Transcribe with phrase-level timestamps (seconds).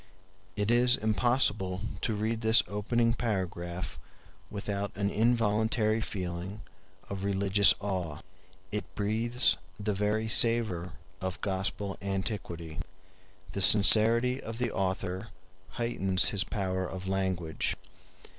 [0.55, 3.99] It is impossible to read this opening paragraph
[4.49, 6.61] without an involuntary feeling
[7.07, 8.21] of religious awe;
[8.71, 12.79] it breathes the very savor of Gospel antiquity.
[13.51, 15.27] The sincerity of the author
[15.77, 17.75] heightens his power of language.